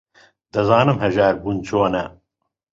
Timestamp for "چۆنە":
1.67-2.03